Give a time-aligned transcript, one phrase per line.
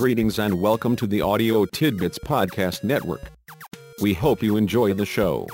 [0.00, 3.20] Greetings and welcome to the Audio Tidbits Podcast Network.
[4.00, 5.46] We hope you enjoy the show.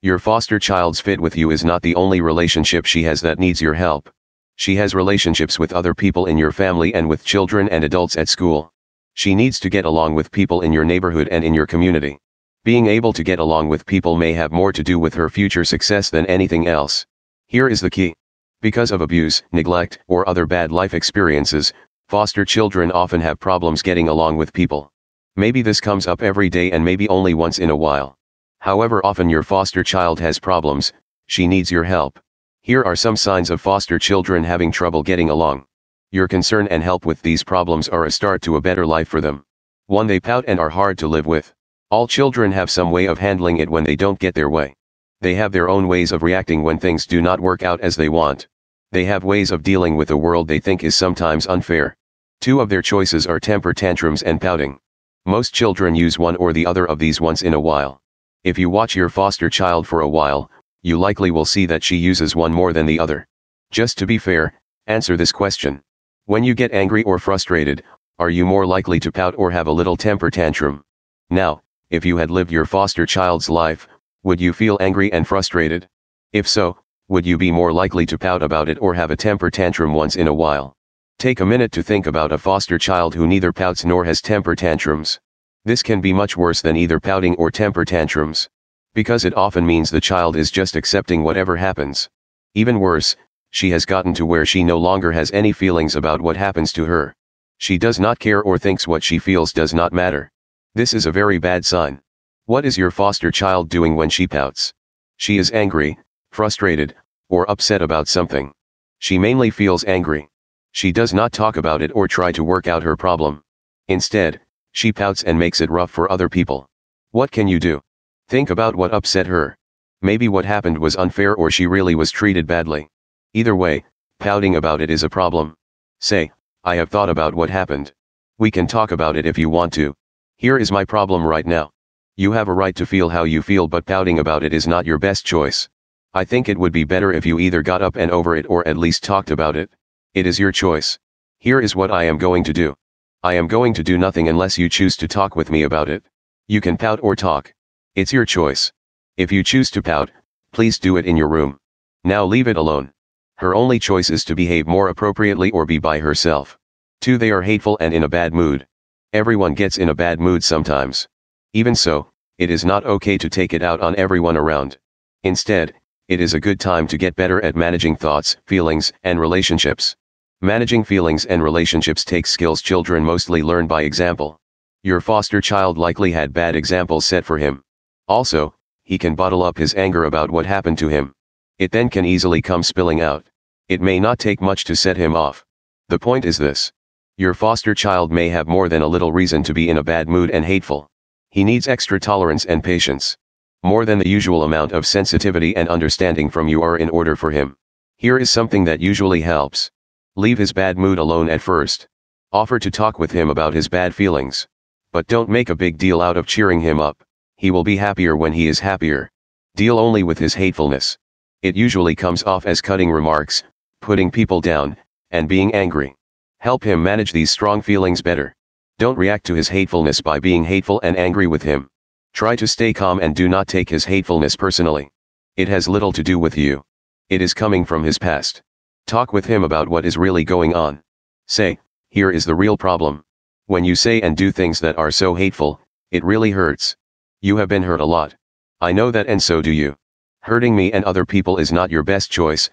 [0.00, 3.60] Your foster child's fit with you is not the only relationship she has that needs
[3.60, 4.08] your help.
[4.56, 8.30] She has relationships with other people in your family and with children and adults at
[8.30, 8.72] school.
[9.12, 12.16] She needs to get along with people in your neighborhood and in your community.
[12.64, 15.66] Being able to get along with people may have more to do with her future
[15.66, 17.04] success than anything else.
[17.48, 18.14] Here is the key.
[18.62, 21.72] Because of abuse, neglect, or other bad life experiences,
[22.08, 24.92] foster children often have problems getting along with people.
[25.34, 28.18] Maybe this comes up every day and maybe only once in a while.
[28.58, 30.92] However often your foster child has problems,
[31.26, 32.18] she needs your help.
[32.60, 35.64] Here are some signs of foster children having trouble getting along.
[36.12, 39.22] Your concern and help with these problems are a start to a better life for
[39.22, 39.42] them.
[39.86, 40.06] 1.
[40.06, 41.50] They pout and are hard to live with.
[41.90, 44.74] All children have some way of handling it when they don't get their way.
[45.22, 48.08] They have their own ways of reacting when things do not work out as they
[48.08, 48.48] want.
[48.92, 51.96] They have ways of dealing with a world they think is sometimes unfair.
[52.40, 54.80] Two of their choices are temper tantrums and pouting.
[55.26, 58.02] Most children use one or the other of these once in a while.
[58.42, 60.50] If you watch your foster child for a while,
[60.82, 63.28] you likely will see that she uses one more than the other.
[63.70, 64.54] Just to be fair,
[64.86, 65.82] answer this question.
[66.24, 67.84] When you get angry or frustrated,
[68.18, 70.82] are you more likely to pout or have a little temper tantrum?
[71.28, 73.86] Now, if you had lived your foster child's life,
[74.24, 75.88] would you feel angry and frustrated?
[76.32, 76.78] If so,
[77.10, 80.14] would you be more likely to pout about it or have a temper tantrum once
[80.14, 80.72] in a while?
[81.18, 84.54] Take a minute to think about a foster child who neither pouts nor has temper
[84.54, 85.18] tantrums.
[85.64, 88.48] This can be much worse than either pouting or temper tantrums.
[88.94, 92.08] Because it often means the child is just accepting whatever happens.
[92.54, 93.16] Even worse,
[93.50, 96.84] she has gotten to where she no longer has any feelings about what happens to
[96.84, 97.12] her.
[97.58, 100.30] She does not care or thinks what she feels does not matter.
[100.76, 102.00] This is a very bad sign.
[102.46, 104.72] What is your foster child doing when she pouts?
[105.16, 105.98] She is angry,
[106.30, 106.94] frustrated,
[107.28, 108.52] or upset about something.
[108.98, 110.28] She mainly feels angry.
[110.72, 113.42] She does not talk about it or try to work out her problem.
[113.88, 114.40] Instead,
[114.72, 116.66] she pouts and makes it rough for other people.
[117.10, 117.80] What can you do?
[118.28, 119.56] Think about what upset her.
[120.02, 122.88] Maybe what happened was unfair or she really was treated badly.
[123.34, 123.84] Either way,
[124.18, 125.54] pouting about it is a problem.
[125.98, 126.30] Say,
[126.62, 127.92] I have thought about what happened.
[128.38, 129.94] We can talk about it if you want to.
[130.36, 131.70] Here is my problem right now.
[132.16, 134.86] You have a right to feel how you feel but pouting about it is not
[134.86, 135.68] your best choice.
[136.12, 138.66] I think it would be better if you either got up and over it or
[138.66, 139.70] at least talked about it.
[140.12, 140.98] It is your choice.
[141.38, 142.76] Here is what I am going to do.
[143.22, 146.02] I am going to do nothing unless you choose to talk with me about it.
[146.48, 147.54] You can pout or talk.
[147.94, 148.72] It's your choice.
[149.18, 150.10] If you choose to pout,
[150.52, 151.58] please do it in your room.
[152.02, 152.92] Now leave it alone.
[153.36, 156.58] Her only choice is to behave more appropriately or be by herself.
[157.02, 157.18] 2.
[157.18, 158.66] They are hateful and in a bad mood.
[159.12, 161.06] Everyone gets in a bad mood sometimes.
[161.52, 164.76] Even so, it is not okay to take it out on everyone around.
[165.22, 165.74] Instead,
[166.10, 169.94] it is a good time to get better at managing thoughts, feelings, and relationships.
[170.40, 174.36] Managing feelings and relationships takes skills children mostly learn by example.
[174.82, 177.62] Your foster child likely had bad examples set for him.
[178.08, 181.12] Also, he can bottle up his anger about what happened to him.
[181.60, 183.24] It then can easily come spilling out.
[183.68, 185.44] It may not take much to set him off.
[185.90, 186.72] The point is this.
[187.18, 190.08] Your foster child may have more than a little reason to be in a bad
[190.08, 190.88] mood and hateful.
[191.30, 193.16] He needs extra tolerance and patience.
[193.62, 197.30] More than the usual amount of sensitivity and understanding from you are in order for
[197.30, 197.56] him.
[197.98, 199.70] Here is something that usually helps.
[200.16, 201.86] Leave his bad mood alone at first.
[202.32, 204.48] Offer to talk with him about his bad feelings.
[204.92, 207.02] But don't make a big deal out of cheering him up.
[207.36, 209.10] He will be happier when he is happier.
[209.56, 210.96] Deal only with his hatefulness.
[211.42, 213.42] It usually comes off as cutting remarks,
[213.82, 214.76] putting people down,
[215.10, 215.94] and being angry.
[216.38, 218.34] Help him manage these strong feelings better.
[218.78, 221.68] Don't react to his hatefulness by being hateful and angry with him.
[222.12, 224.90] Try to stay calm and do not take his hatefulness personally.
[225.36, 226.64] It has little to do with you.
[227.08, 228.42] It is coming from his past.
[228.86, 230.82] Talk with him about what is really going on.
[231.26, 231.58] Say,
[231.90, 233.04] here is the real problem.
[233.46, 235.60] When you say and do things that are so hateful,
[235.90, 236.76] it really hurts.
[237.20, 238.14] You have been hurt a lot.
[238.60, 239.76] I know that and so do you.
[240.22, 242.50] Hurting me and other people is not your best choice.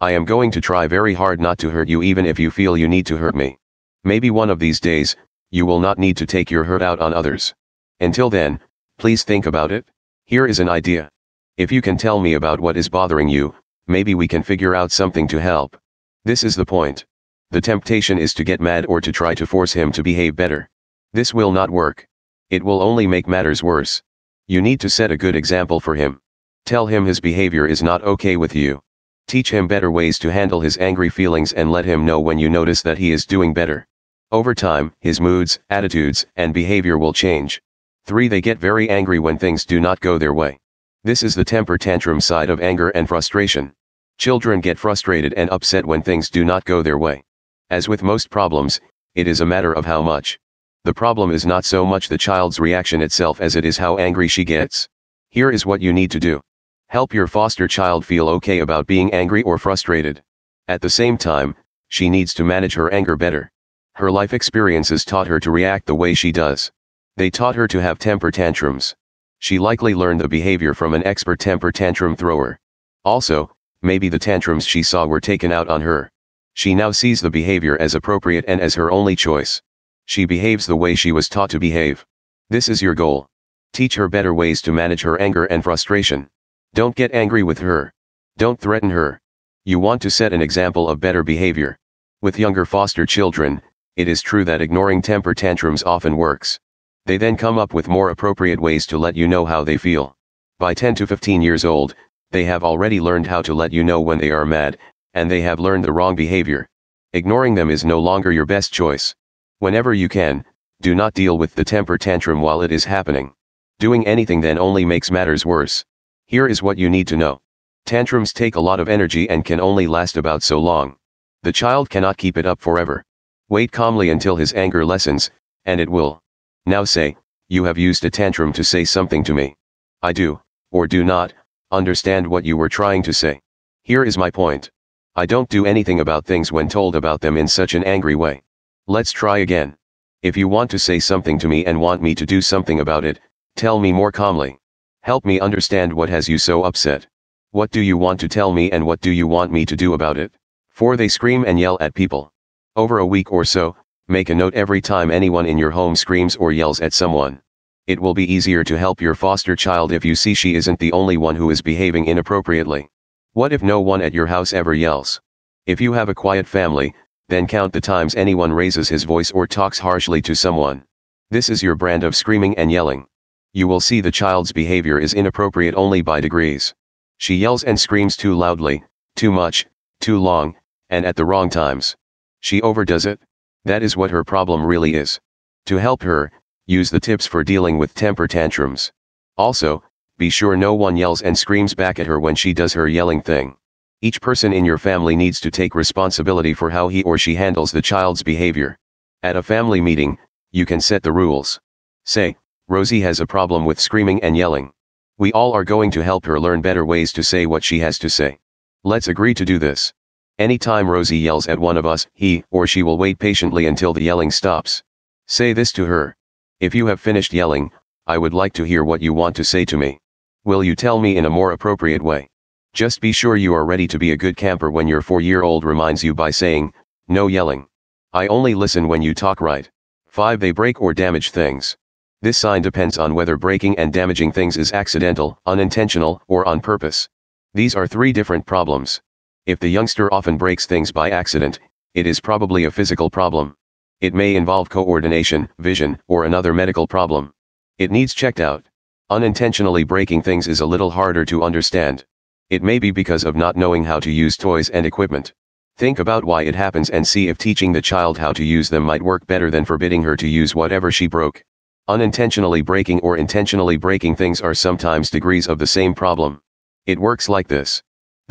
[0.00, 2.76] I am going to try very hard not to hurt you even if you feel
[2.76, 3.58] you need to hurt me.
[4.02, 5.14] Maybe one of these days,
[5.50, 7.54] you will not need to take your hurt out on others.
[8.00, 8.58] Until then,
[9.02, 9.84] please think about it.
[10.26, 11.08] Here is an idea.
[11.56, 13.52] If you can tell me about what is bothering you,
[13.88, 15.76] maybe we can figure out something to help.
[16.24, 17.04] This is the point.
[17.50, 20.70] The temptation is to get mad or to try to force him to behave better.
[21.12, 22.06] This will not work.
[22.48, 24.00] It will only make matters worse.
[24.46, 26.20] You need to set a good example for him.
[26.64, 28.80] Tell him his behavior is not okay with you.
[29.26, 32.48] Teach him better ways to handle his angry feelings and let him know when you
[32.48, 33.84] notice that he is doing better.
[34.30, 37.60] Over time, his moods, attitudes, and behavior will change.
[38.06, 38.26] 3.
[38.26, 40.58] They get very angry when things do not go their way.
[41.04, 43.72] This is the temper tantrum side of anger and frustration.
[44.18, 47.22] Children get frustrated and upset when things do not go their way.
[47.70, 48.80] As with most problems,
[49.14, 50.38] it is a matter of how much.
[50.84, 54.26] The problem is not so much the child's reaction itself as it is how angry
[54.26, 54.88] she gets.
[55.30, 56.40] Here is what you need to do.
[56.88, 60.22] Help your foster child feel okay about being angry or frustrated.
[60.66, 61.54] At the same time,
[61.88, 63.50] she needs to manage her anger better.
[63.94, 66.72] Her life experiences taught her to react the way she does.
[67.16, 68.94] They taught her to have temper tantrums.
[69.38, 72.58] She likely learned the behavior from an expert temper tantrum thrower.
[73.04, 73.50] Also,
[73.82, 76.10] maybe the tantrums she saw were taken out on her.
[76.54, 79.60] She now sees the behavior as appropriate and as her only choice.
[80.06, 82.04] She behaves the way she was taught to behave.
[82.50, 83.26] This is your goal.
[83.72, 86.28] Teach her better ways to manage her anger and frustration.
[86.74, 87.92] Don't get angry with her.
[88.38, 89.20] Don't threaten her.
[89.64, 91.78] You want to set an example of better behavior.
[92.20, 93.60] With younger foster children,
[93.96, 96.58] it is true that ignoring temper tantrums often works.
[97.06, 100.16] They then come up with more appropriate ways to let you know how they feel.
[100.58, 101.96] By 10 to 15 years old,
[102.30, 104.78] they have already learned how to let you know when they are mad,
[105.12, 106.68] and they have learned the wrong behavior.
[107.12, 109.14] Ignoring them is no longer your best choice.
[109.58, 110.44] Whenever you can,
[110.80, 113.34] do not deal with the temper tantrum while it is happening.
[113.80, 115.84] Doing anything then only makes matters worse.
[116.26, 117.40] Here is what you need to know.
[117.84, 120.96] Tantrums take a lot of energy and can only last about so long.
[121.42, 123.04] The child cannot keep it up forever.
[123.48, 125.30] Wait calmly until his anger lessens,
[125.64, 126.21] and it will.
[126.66, 127.16] Now say,
[127.48, 129.56] you have used a tantrum to say something to me.
[130.00, 131.32] I do, or do not,
[131.72, 133.40] understand what you were trying to say.
[133.82, 134.70] Here is my point.
[135.16, 138.42] I don't do anything about things when told about them in such an angry way.
[138.86, 139.76] Let's try again.
[140.22, 143.04] If you want to say something to me and want me to do something about
[143.04, 143.18] it,
[143.56, 144.58] tell me more calmly.
[145.02, 147.08] Help me understand what has you so upset.
[147.50, 149.94] What do you want to tell me and what do you want me to do
[149.94, 150.32] about it?
[150.70, 152.32] For they scream and yell at people.
[152.76, 153.76] Over a week or so,
[154.08, 157.40] make a note every time anyone in your home screams or yells at someone.
[157.86, 160.92] It will be easier to help your foster child if you see she isn't the
[160.92, 162.88] only one who is behaving inappropriately.
[163.32, 165.20] What if no one at your house ever yells?
[165.66, 166.94] If you have a quiet family,
[167.28, 170.84] then count the times anyone raises his voice or talks harshly to someone.
[171.30, 173.06] This is your brand of screaming and yelling.
[173.54, 176.74] You will see the child's behavior is inappropriate only by degrees.
[177.18, 178.84] She yells and screams too loudly,
[179.16, 179.66] too much,
[180.00, 180.56] too long,
[180.90, 181.96] and at the wrong times.
[182.40, 183.20] She overdoes it.
[183.64, 185.20] That is what her problem really is.
[185.66, 186.32] To help her,
[186.66, 188.92] use the tips for dealing with temper tantrums.
[189.36, 189.84] Also,
[190.18, 193.22] be sure no one yells and screams back at her when she does her yelling
[193.22, 193.56] thing.
[194.00, 197.70] Each person in your family needs to take responsibility for how he or she handles
[197.70, 198.76] the child's behavior.
[199.22, 200.18] At a family meeting,
[200.50, 201.60] you can set the rules.
[202.04, 202.36] Say,
[202.66, 204.72] Rosie has a problem with screaming and yelling.
[205.18, 207.96] We all are going to help her learn better ways to say what she has
[208.00, 208.40] to say.
[208.82, 209.92] Let's agree to do this.
[210.38, 214.02] Anytime Rosie yells at one of us, he or she will wait patiently until the
[214.02, 214.82] yelling stops.
[215.26, 216.16] Say this to her.
[216.60, 217.70] If you have finished yelling,
[218.06, 219.98] I would like to hear what you want to say to me.
[220.44, 222.28] Will you tell me in a more appropriate way?
[222.72, 226.02] Just be sure you are ready to be a good camper when your four-year-old reminds
[226.02, 226.72] you by saying,
[227.08, 227.66] no yelling.
[228.12, 229.70] I only listen when you talk right.
[230.08, 230.40] 5.
[230.40, 231.76] They break or damage things.
[232.22, 237.08] This sign depends on whether breaking and damaging things is accidental, unintentional, or on purpose.
[237.52, 239.02] These are three different problems.
[239.44, 241.58] If the youngster often breaks things by accident,
[241.94, 243.56] it is probably a physical problem.
[244.00, 247.32] It may involve coordination, vision, or another medical problem.
[247.78, 248.64] It needs checked out.
[249.10, 252.04] Unintentionally breaking things is a little harder to understand.
[252.50, 255.32] It may be because of not knowing how to use toys and equipment.
[255.76, 258.84] Think about why it happens and see if teaching the child how to use them
[258.84, 261.42] might work better than forbidding her to use whatever she broke.
[261.88, 266.40] Unintentionally breaking or intentionally breaking things are sometimes degrees of the same problem.
[266.86, 267.82] It works like this.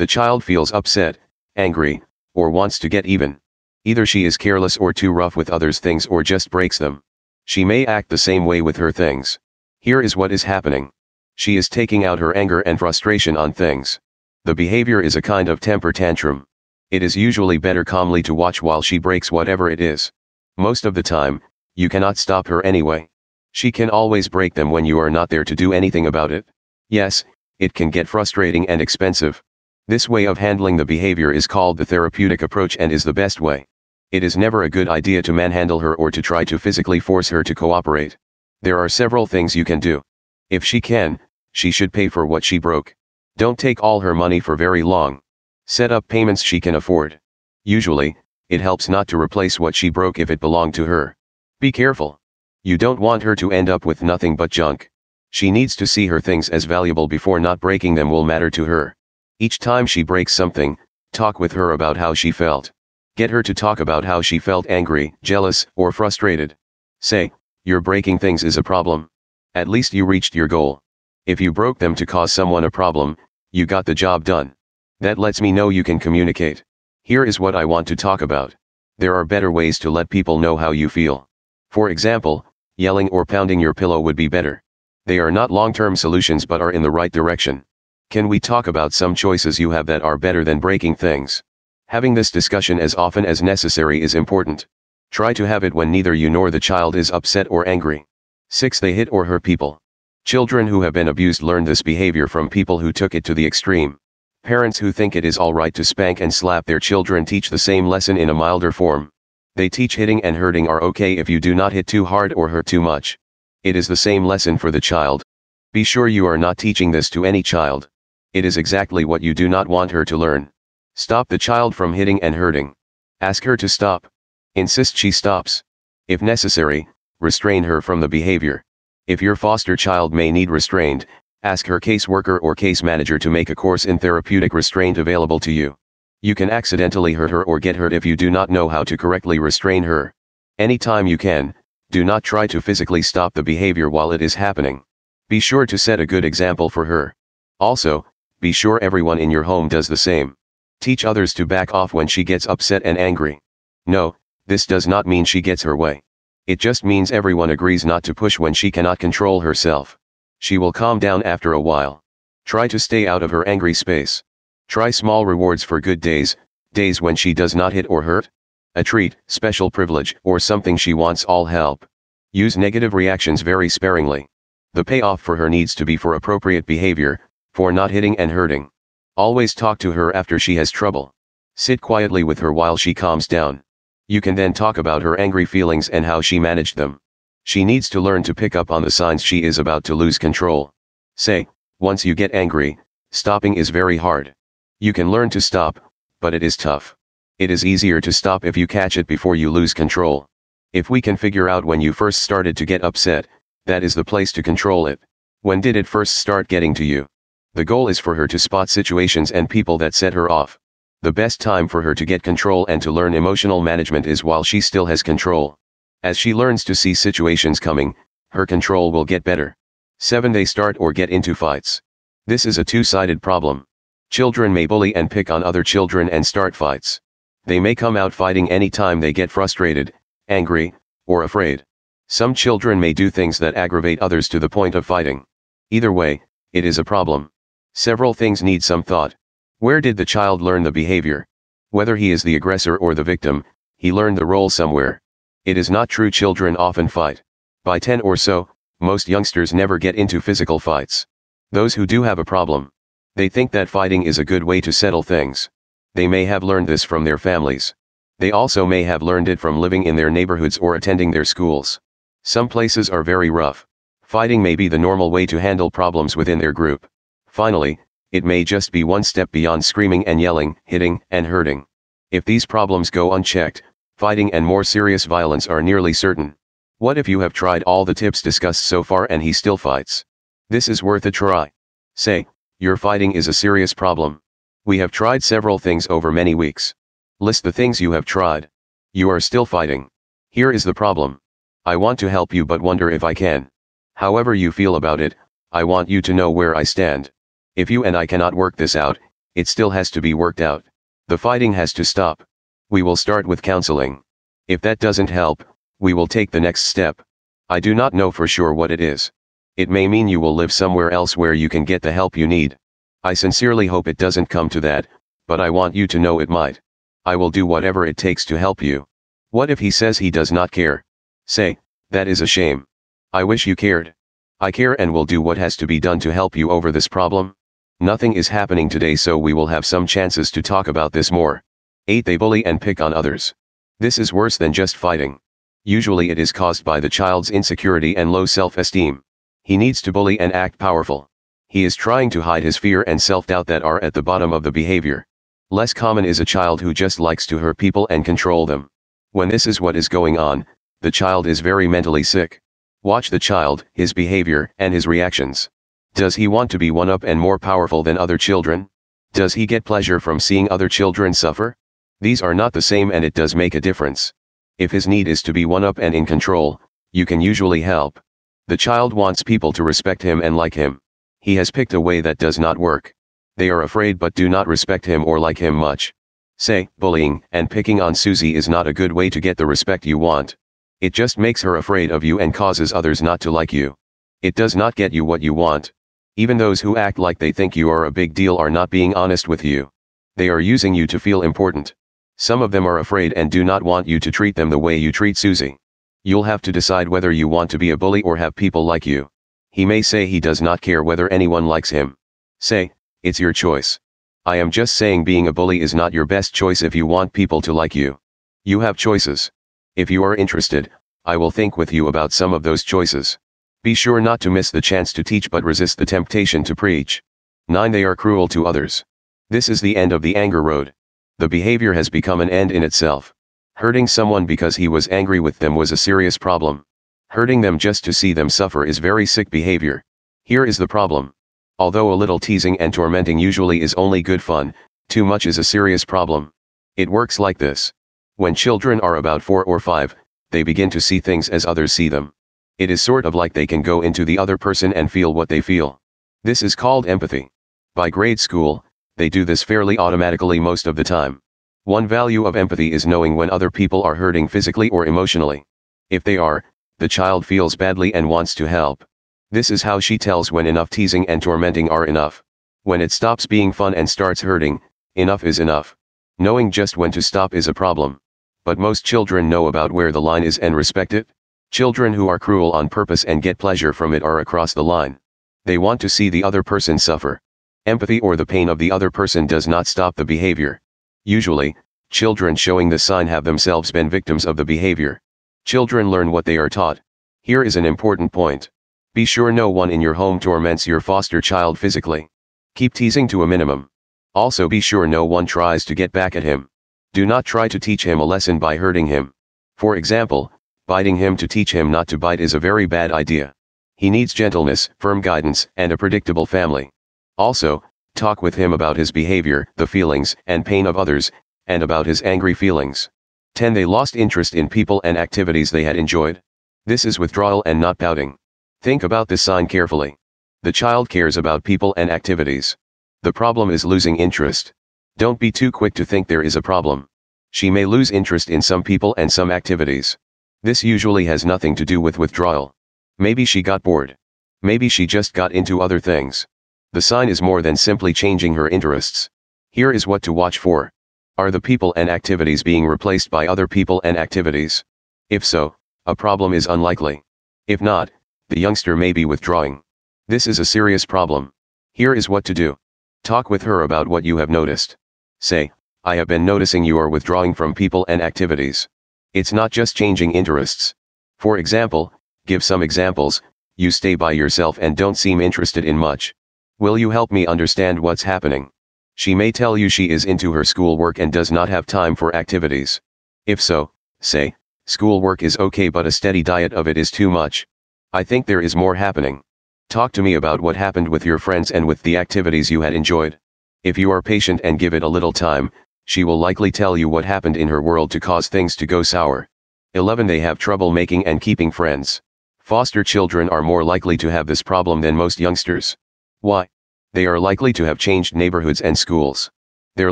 [0.01, 1.20] The child feels upset,
[1.55, 2.01] angry,
[2.34, 3.39] or wants to get even.
[3.86, 7.03] Either she is careless or too rough with others' things or just breaks them.
[7.46, 9.38] She may act the same way with her things.
[9.79, 10.91] Here is what is happening.
[11.36, 14.00] She is taking out her anger and frustration on things.
[14.43, 16.48] The behavior is a kind of temper tantrum.
[16.89, 20.12] It is usually better calmly to watch while she breaks whatever it is.
[20.58, 21.39] Most of the time,
[21.75, 23.08] you cannot stop her anyway.
[23.51, 26.48] She can always break them when you are not there to do anything about it.
[26.89, 27.24] Yes,
[27.60, 29.43] it can get frustrating and expensive.
[29.88, 33.42] This way of handling the behavior is called the therapeutic approach and is the best
[33.42, 33.66] way.
[34.12, 37.30] It is never a good idea to manhandle her or to try to physically force
[37.30, 38.18] her to cooperate.
[38.62, 40.02] There are several things you can do.
[40.50, 41.20] If she can,
[41.54, 42.94] she should pay for what she broke.
[43.38, 45.20] Don't take all her money for very long.
[45.66, 47.20] Set up payments she can afford.
[47.64, 48.16] Usually,
[48.50, 51.16] it helps not to replace what she broke if it belonged to her.
[51.60, 52.20] Be careful.
[52.64, 54.92] You don't want her to end up with nothing but junk.
[55.30, 58.66] She needs to see her things as valuable before not breaking them will matter to
[58.66, 58.96] her.
[59.41, 60.77] Each time she breaks something,
[61.13, 62.71] talk with her about how she felt.
[63.17, 66.55] Get her to talk about how she felt angry, jealous, or frustrated.
[67.00, 67.31] Say,
[67.65, 69.10] your breaking things is a problem.
[69.55, 70.79] At least you reached your goal.
[71.25, 73.17] If you broke them to cause someone a problem,
[73.51, 74.53] you got the job done.
[75.00, 76.63] That lets me know you can communicate.
[77.01, 78.53] Here is what I want to talk about.
[79.00, 81.27] There are better ways to let people know how you feel.
[81.71, 82.45] For example,
[82.77, 84.62] yelling or pounding your pillow would be better.
[85.07, 87.65] They are not long-term solutions but are in the right direction.
[88.12, 91.41] Can we talk about some choices you have that are better than breaking things?
[91.88, 94.68] Having this discussion as often as necessary is important.
[95.12, 98.03] Try to have it when neither you nor the child is upset or angry.
[98.50, 98.82] 6.
[98.82, 99.77] They hit or hurt people.
[100.25, 103.48] Children who have been abused learn this behavior from people who took it to the
[103.48, 103.96] extreme.
[104.44, 107.88] Parents who think it is alright to spank and slap their children teach the same
[107.88, 109.10] lesson in a milder form.
[109.56, 112.50] They teach hitting and hurting are okay if you do not hit too hard or
[112.50, 113.18] hurt too much.
[113.63, 115.24] It is the same lesson for the child.
[115.72, 117.88] Be sure you are not teaching this to any child.
[118.34, 120.50] It is exactly what you do not want her to learn.
[120.96, 122.74] Stop the child from hitting and hurting.
[123.20, 124.08] Ask her to stop.
[124.56, 125.64] Insist she stops.
[126.08, 126.88] If necessary,
[127.20, 128.64] restrain her from the behavior.
[129.08, 131.06] If your foster child may need restraint,
[131.44, 135.52] ask her caseworker or case manager to make a course in therapeutic restraint available to
[135.52, 135.76] you.
[136.22, 138.96] You can accidentally hurt her or get hurt if you do not know how to
[138.96, 140.14] correctly restrain her.
[140.58, 141.54] Anytime you can,
[141.90, 144.84] do not try to physically stop the behavior while it is happening.
[145.28, 147.14] Be sure to set a good example for her.
[147.60, 148.06] Also,
[148.41, 150.36] be sure everyone in your home does the same.
[150.79, 153.39] Teach others to back off when she gets upset and angry.
[153.86, 154.15] No,
[154.48, 156.01] this does not mean she gets her way.
[156.48, 159.95] It just means everyone agrees not to push when she cannot control herself.
[160.39, 162.01] She will calm down after a while.
[162.45, 164.24] Try to stay out of her angry space.
[164.67, 166.36] Try small rewards for good days,
[166.74, 168.27] days when she does not hit or hurt.
[168.74, 171.86] A treat, special privilege, or something she wants all help.
[172.31, 174.25] Use negative reactions very sparingly.
[174.74, 177.19] The payoff for her needs to be for appropriate behavior,
[177.53, 178.70] for not hitting and hurting.
[179.17, 181.12] Always talk to her after she has trouble.
[181.55, 183.62] Sit quietly with her while she calms down.
[184.08, 187.00] You can then talk about her angry feelings and how she managed them.
[187.43, 190.17] She needs to learn to pick up on the signs she is about to lose
[190.17, 190.72] control.
[191.17, 191.48] Say,
[191.79, 192.77] once you get angry,
[193.12, 194.34] stopping is very hard.
[194.79, 195.79] You can learn to stop,
[196.22, 196.96] but it is tough.
[197.38, 200.25] It is easier to stop if you catch it before you lose control.
[200.74, 203.27] If we can figure out when you first started to get upset,
[203.65, 205.00] that is the place to control it.
[205.41, 207.08] When did it first start getting to you?
[207.53, 210.58] The goal is for her to spot situations and people that set her off.
[211.01, 214.41] The best time for her to get control and to learn emotional management is while
[214.41, 215.58] she still has control.
[216.01, 217.93] As she learns to see situations coming,
[218.29, 219.53] her control will get better.
[220.00, 220.31] 7.
[220.31, 221.81] They start or get into fights.
[222.25, 223.65] This is a two-sided problem.
[224.12, 227.01] Children may bully and pick on other children and start fights.
[227.46, 229.91] They may come out fighting any time they get frustrated,
[230.29, 230.74] angry,
[231.05, 231.65] or afraid.
[232.08, 235.25] Some children may do things that aggravate others to the point of fighting.
[235.70, 236.22] Either way,
[236.53, 237.29] it is a problem.
[237.74, 239.16] Several things need some thought.
[239.60, 241.25] Where did the child learn the behavior?
[241.70, 243.44] Whether he is the aggressor or the victim,
[243.78, 245.01] he learned the role somewhere.
[245.46, 247.24] It is not true children often fight.
[247.63, 248.50] By 10 or so,
[248.80, 251.08] most youngsters never get into physical fights.
[251.51, 252.70] Those who do have a problem,
[253.16, 255.50] they think that fighting is a good way to settle things.
[255.96, 257.74] They may have learned this from their families.
[258.20, 261.80] They also may have learned it from living in their neighborhoods or attending their schools.
[262.24, 263.66] Some places are very rough.
[264.04, 266.88] Fighting may be the normal way to handle problems within their group.
[267.32, 267.80] Finally,
[268.12, 271.66] it may just be one step beyond screaming and yelling, hitting, and hurting.
[272.12, 273.64] If these problems go unchecked,
[273.96, 276.36] fighting and more serious violence are nearly certain.
[276.80, 280.04] What if you have tried all the tips discussed so far and he still fights?
[280.50, 281.54] This is worth a try.
[281.96, 282.28] Say,
[282.60, 284.20] your fighting is a serious problem.
[284.66, 286.76] We have tried several things over many weeks.
[287.22, 288.50] List the things you have tried.
[288.92, 289.90] You are still fighting.
[290.32, 291.22] Here is the problem.
[291.64, 293.50] I want to help you but wonder if I can.
[293.94, 295.16] However you feel about it,
[295.54, 297.10] I want you to know where I stand.
[297.58, 298.98] If you and I cannot work this out,
[299.36, 300.63] it still has to be worked out.
[301.10, 302.24] The fighting has to stop.
[302.70, 304.01] We will start with counseling.
[304.48, 305.43] If that doesn't help,
[305.79, 307.01] we will take the next step.
[307.50, 309.12] I do not know for sure what it is.
[309.58, 312.25] It may mean you will live somewhere else where you can get the help you
[312.25, 312.58] need.
[313.03, 314.88] I sincerely hope it doesn't come to that,
[315.27, 316.62] but I want you to know it might.
[317.03, 318.88] I will do whatever it takes to help you.
[319.31, 320.86] What if he says he does not care?
[321.25, 321.58] Say,
[321.89, 322.65] that is a shame.
[323.12, 323.93] I wish you cared.
[324.39, 326.88] I care and will do what has to be done to help you over this
[326.88, 327.36] problem.
[327.82, 331.42] Nothing is happening today so we will have some chances to talk about this more.
[331.88, 332.06] 8.
[332.06, 333.34] They bully and pick on others.
[333.80, 335.20] This is worse than just fighting.
[335.64, 339.02] Usually it is caused by the child's insecurity and low self-esteem.
[339.42, 341.10] He needs to bully and act powerful.
[341.48, 344.44] He is trying to hide his fear and self-doubt that are at the bottom of
[344.44, 345.08] the behavior.
[345.50, 348.68] Less common is a child who just likes to hurt people and control them.
[349.14, 350.46] When this is what is going on,
[350.82, 352.40] the child is very mentally sick.
[352.84, 355.50] Watch the child, his behavior, and his reactions.
[355.93, 358.69] Does he want to be one up and more powerful than other children?
[359.13, 361.55] Does he get pleasure from seeing other children suffer?
[362.00, 364.13] These are not the same and it does make a difference.
[364.57, 366.60] If his need is to be one up and in control,
[366.91, 368.00] you can usually help.
[368.48, 370.79] The child wants people to respect him and like him.
[371.19, 372.93] He has picked a way that does not work.
[373.38, 375.93] They are afraid but do not respect him or like him much.
[376.38, 379.86] Say, bullying and picking on Susie is not a good way to get the respect
[379.86, 380.36] you want.
[380.79, 383.75] It just makes her afraid of you and causes others not to like you.
[384.21, 385.71] It does not get you what you want.
[386.18, 388.94] Even those who act like they think you are a big deal are not being
[388.96, 389.70] honest with you.
[390.18, 391.74] They are using you to feel important.
[392.18, 394.75] Some of them are afraid and do not want you to treat them the way
[394.75, 395.58] you treat Susie.
[396.03, 398.86] You'll have to decide whether you want to be a bully or have people like
[398.86, 399.10] you.
[399.51, 401.96] He may say he does not care whether anyone likes him.
[402.39, 402.72] Say,
[403.03, 403.80] it's your choice.
[404.25, 407.13] I am just saying being a bully is not your best choice if you want
[407.13, 407.98] people to like you.
[408.44, 409.32] You have choices.
[409.75, 410.70] If you are interested,
[411.06, 413.18] I will think with you about some of those choices.
[413.63, 417.03] Be sure not to miss the chance to teach but resist the temptation to preach.
[417.48, 417.72] 9.
[417.72, 418.84] They are cruel to others.
[419.30, 420.74] This is the end of the anger road.
[421.20, 423.13] The behavior has become an end in itself.
[423.58, 426.63] Hurting someone because he was angry with them was a serious problem.
[427.12, 429.84] Hurting them just to see them suffer is very sick behavior.
[430.24, 431.13] Here is the problem.
[431.60, 434.56] Although a little teasing and tormenting usually is only good fun,
[434.89, 436.32] too much is a serious problem.
[436.77, 437.72] It works like this.
[438.15, 439.96] When children are about 4 or 5,
[440.32, 442.12] they begin to see things as others see them.
[442.58, 445.29] It is sort of like they can go into the other person and feel what
[445.29, 445.79] they feel.
[446.24, 447.31] This is called empathy.
[447.75, 448.63] By grade school,
[448.98, 451.22] they do this fairly automatically most of the time.
[451.63, 455.43] One value of empathy is knowing when other people are hurting physically or emotionally.
[455.89, 456.43] If they are,
[456.79, 458.84] the child feels badly and wants to help.
[459.31, 462.22] This is how she tells when enough teasing and tormenting are enough.
[462.63, 464.60] When it stops being fun and starts hurting,
[464.96, 465.75] enough is enough.
[466.20, 468.00] Knowing just when to stop is a problem.
[468.43, 471.08] But most children know about where the line is and respect it.
[471.51, 474.98] Children who are cruel on purpose and get pleasure from it are across the line.
[475.43, 477.20] They want to see the other person suffer.
[477.65, 480.62] Empathy or the pain of the other person does not stop the behavior.
[481.03, 481.53] Usually,
[481.89, 485.01] children showing the sign have themselves been victims of the behavior.
[485.43, 486.79] Children learn what they are taught.
[487.22, 488.50] Here is an important point.
[488.93, 492.10] Be sure no one in your home torments your foster child physically.
[492.55, 493.70] Keep teasing to a minimum.
[494.15, 496.47] Also be sure no one tries to get back at him.
[496.93, 499.12] Do not try to teach him a lesson by hurting him.
[499.58, 500.32] For example,
[500.71, 503.34] biting him to teach him not to bite is a very bad idea.
[503.75, 506.69] He needs gentleness, firm guidance, and a predictable family.
[507.17, 507.62] Also,
[507.93, 511.12] talk with him about his behavior, the feelings and pain of others,
[511.47, 512.89] and about his angry feelings.
[513.36, 513.53] 10.
[513.53, 516.21] They lost interest in people and activities they had enjoyed.
[516.65, 518.15] This is withdrawal and not pouting.
[518.62, 519.97] Think about this sign carefully.
[520.43, 522.55] The child cares about people and activities.
[523.03, 524.53] The problem is losing interest.
[524.97, 526.88] Don't be too quick to think there is a problem.
[527.31, 529.97] She may lose interest in some people and some activities.
[530.43, 532.51] This usually has nothing to do with withdrawal.
[532.97, 533.95] Maybe she got bored.
[534.41, 536.25] Maybe she just got into other things.
[536.73, 539.08] The sign is more than simply changing her interests.
[539.51, 540.71] Here is what to watch for.
[541.19, 544.63] Are the people and activities being replaced by other people and activities?
[545.10, 547.04] If so, a problem is unlikely.
[547.45, 547.91] If not,
[548.30, 549.62] the youngster may be withdrawing.
[550.08, 551.32] This is a serious problem.
[551.73, 552.58] Here is what to do.
[553.04, 554.75] Talk with her about what you have noticed.
[555.19, 555.51] Say,
[555.84, 558.67] I have been noticing you are withdrawing from people and activities.
[559.13, 560.74] It's not just changing interests.
[561.19, 561.91] For example,
[562.28, 563.21] give some examples,
[563.58, 566.15] you stay by yourself and don't seem interested in much.
[566.60, 568.50] Will you help me understand what's happening?
[568.95, 572.15] She may tell you she is into her schoolwork and does not have time for
[572.15, 572.80] activities.
[573.26, 574.34] If so, say,
[574.65, 577.45] schoolwork is okay but a steady diet of it is too much.
[577.91, 579.21] I think there is more happening.
[579.67, 582.74] Talk to me about what happened with your friends and with the activities you had
[582.74, 583.19] enjoyed.
[583.63, 585.52] If you are patient and give it a little time,
[585.86, 588.84] she will likely tell you what happened in her world to cause things to go
[588.84, 589.28] sour.
[589.74, 590.08] 11.
[590.08, 592.02] They have trouble making and keeping friends.
[592.39, 595.78] Foster children are more likely to have this problem than most youngsters.
[596.22, 596.48] Why?
[596.94, 599.32] They are likely to have changed neighborhoods and schools.
[599.78, 599.91] Their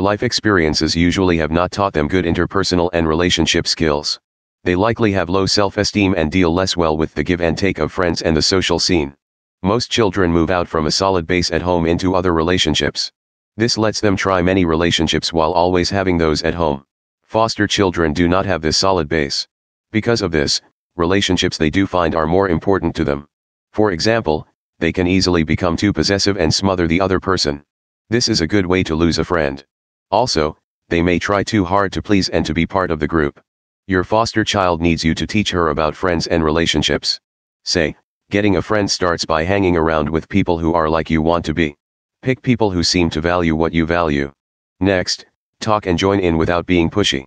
[0.00, 4.20] life experiences usually have not taught them good interpersonal and relationship skills.
[4.64, 7.90] They likely have low self-esteem and deal less well with the give and take of
[7.90, 9.14] friends and the social scene.
[9.62, 13.10] Most children move out from a solid base at home into other relationships.
[13.60, 16.82] This lets them try many relationships while always having those at home.
[17.24, 19.46] Foster children do not have this solid base.
[19.92, 20.62] Because of this,
[20.96, 23.28] relationships they do find are more important to them.
[23.74, 27.62] For example, they can easily become too possessive and smother the other person.
[28.08, 29.62] This is a good way to lose a friend.
[30.10, 30.56] Also,
[30.88, 33.42] they may try too hard to please and to be part of the group.
[33.86, 37.20] Your foster child needs you to teach her about friends and relationships.
[37.66, 37.94] Say,
[38.30, 41.52] getting a friend starts by hanging around with people who are like you want to
[41.52, 41.76] be.
[42.22, 44.30] Pick people who seem to value what you value.
[44.78, 45.24] Next,
[45.58, 47.26] talk and join in without being pushy.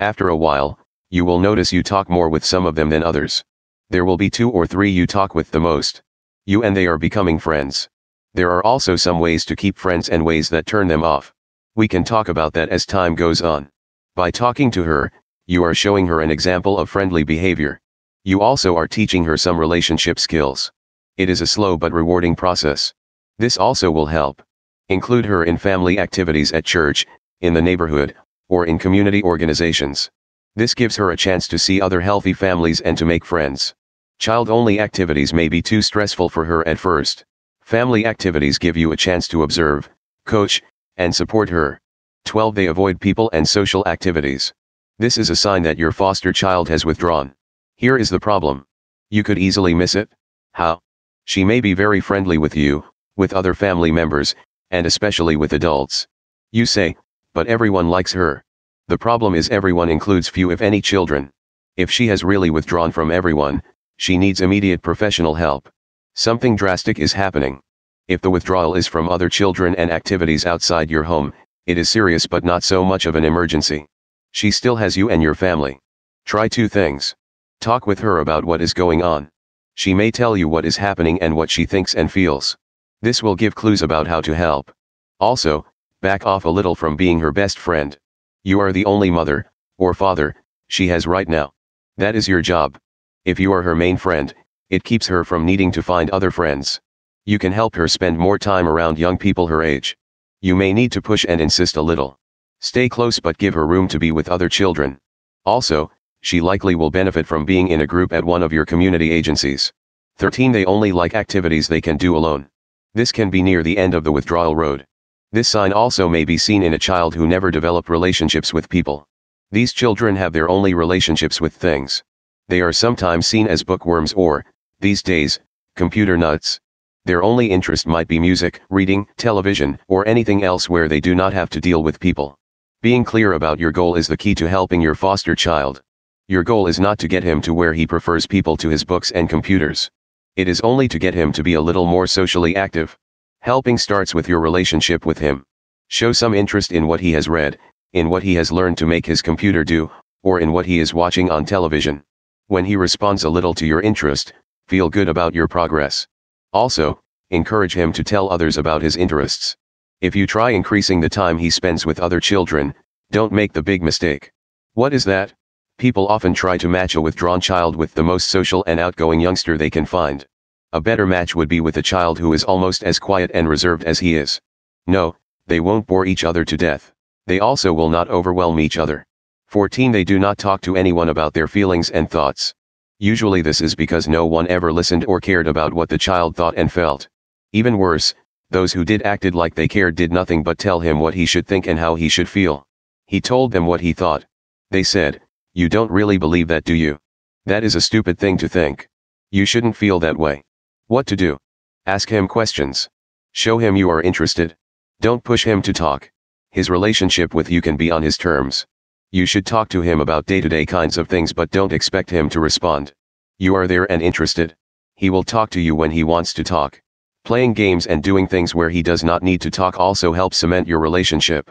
[0.00, 0.78] After a while,
[1.08, 3.42] you will notice you talk more with some of them than others.
[3.88, 6.02] There will be two or three you talk with the most.
[6.44, 7.88] You and they are becoming friends.
[8.34, 11.32] There are also some ways to keep friends and ways that turn them off.
[11.74, 13.70] We can talk about that as time goes on.
[14.14, 15.10] By talking to her,
[15.46, 17.80] you are showing her an example of friendly behavior.
[18.24, 20.70] You also are teaching her some relationship skills.
[21.16, 22.92] It is a slow but rewarding process.
[23.38, 24.42] This also will help.
[24.88, 27.06] Include her in family activities at church,
[27.40, 28.14] in the neighborhood,
[28.48, 30.10] or in community organizations.
[30.54, 33.74] This gives her a chance to see other healthy families and to make friends.
[34.18, 37.24] Child-only activities may be too stressful for her at first.
[37.62, 39.90] Family activities give you a chance to observe,
[40.26, 40.62] coach,
[40.96, 41.80] and support her.
[42.26, 42.54] 12.
[42.54, 44.52] They avoid people and social activities.
[44.98, 47.34] This is a sign that your foster child has withdrawn.
[47.74, 48.64] Here is the problem.
[49.10, 50.08] You could easily miss it.
[50.52, 50.80] How?
[51.24, 52.84] She may be very friendly with you,
[53.16, 54.34] with other family members,
[54.70, 56.06] and especially with adults.
[56.52, 56.96] You say,
[57.32, 58.44] but everyone likes her.
[58.88, 61.30] The problem is everyone includes few if any children.
[61.76, 63.62] If she has really withdrawn from everyone,
[63.96, 65.68] she needs immediate professional help.
[66.14, 67.60] Something drastic is happening.
[68.06, 71.32] If the withdrawal is from other children and activities outside your home,
[71.66, 73.86] it is serious but not so much of an emergency.
[74.32, 75.78] She still has you and your family.
[76.26, 77.14] Try two things.
[77.60, 79.28] Talk with her about what is going on.
[79.74, 82.56] She may tell you what is happening and what she thinks and feels.
[83.04, 84.72] This will give clues about how to help.
[85.20, 85.66] Also,
[86.00, 87.98] back off a little from being her best friend.
[88.44, 90.34] You are the only mother, or father,
[90.68, 91.52] she has right now.
[91.98, 92.78] That is your job.
[93.26, 94.34] If you are her main friend,
[94.70, 96.80] it keeps her from needing to find other friends.
[97.26, 99.98] You can help her spend more time around young people her age.
[100.40, 102.18] You may need to push and insist a little.
[102.60, 104.98] Stay close but give her room to be with other children.
[105.44, 105.90] Also,
[106.22, 109.74] she likely will benefit from being in a group at one of your community agencies.
[110.16, 110.52] 13.
[110.52, 112.48] They only like activities they can do alone.
[112.94, 114.86] This can be near the end of the withdrawal road.
[115.32, 119.04] This sign also may be seen in a child who never developed relationships with people.
[119.50, 122.04] These children have their only relationships with things.
[122.46, 124.44] They are sometimes seen as bookworms or,
[124.78, 125.40] these days,
[125.74, 126.60] computer nuts.
[127.04, 131.32] Their only interest might be music, reading, television, or anything else where they do not
[131.32, 132.36] have to deal with people.
[132.80, 135.82] Being clear about your goal is the key to helping your foster child.
[136.28, 139.10] Your goal is not to get him to where he prefers people to his books
[139.10, 139.90] and computers.
[140.36, 142.98] It is only to get him to be a little more socially active.
[143.40, 145.44] Helping starts with your relationship with him.
[145.88, 147.56] Show some interest in what he has read,
[147.92, 149.88] in what he has learned to make his computer do,
[150.24, 152.02] or in what he is watching on television.
[152.48, 154.32] When he responds a little to your interest,
[154.66, 156.08] feel good about your progress.
[156.52, 159.56] Also, encourage him to tell others about his interests.
[160.00, 162.74] If you try increasing the time he spends with other children,
[163.12, 164.32] don't make the big mistake.
[164.72, 165.32] What is that?
[165.78, 169.58] People often try to match a withdrawn child with the most social and outgoing youngster
[169.58, 170.24] they can find.
[170.72, 173.84] A better match would be with a child who is almost as quiet and reserved
[173.84, 174.40] as he is.
[174.86, 176.92] No, they won't bore each other to death.
[177.26, 179.04] They also will not overwhelm each other.
[179.48, 179.92] 14.
[179.92, 182.54] They do not talk to anyone about their feelings and thoughts.
[182.98, 186.54] Usually this is because no one ever listened or cared about what the child thought
[186.56, 187.08] and felt.
[187.52, 188.14] Even worse,
[188.50, 191.46] those who did acted like they cared did nothing but tell him what he should
[191.46, 192.64] think and how he should feel.
[193.06, 194.24] He told them what he thought.
[194.70, 195.20] They said,
[195.56, 196.98] you don't really believe that do you?
[197.46, 198.88] That is a stupid thing to think.
[199.30, 200.42] You shouldn't feel that way.
[200.88, 201.38] What to do?
[201.86, 202.88] Ask him questions.
[203.30, 204.56] Show him you are interested.
[205.00, 206.10] Don't push him to talk.
[206.50, 208.66] His relationship with you can be on his terms.
[209.12, 212.40] You should talk to him about day-to-day kinds of things but don't expect him to
[212.40, 212.92] respond.
[213.38, 214.56] You are there and interested.
[214.96, 216.82] He will talk to you when he wants to talk.
[217.24, 220.66] Playing games and doing things where he does not need to talk also helps cement
[220.66, 221.48] your relationship.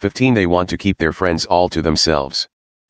[0.00, 2.46] 15 They want to keep their friends all to themselves.